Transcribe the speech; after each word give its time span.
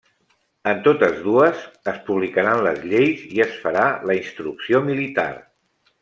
En 0.69 0.79
totes 0.87 1.19
dues 1.25 1.59
es 1.91 1.99
publicaran 2.07 2.63
les 2.67 2.81
lleis 2.93 3.21
i 3.37 3.43
es 3.49 3.53
farà 3.65 3.83
la 4.11 4.15
instrucció 4.23 4.81
militar. 4.93 5.29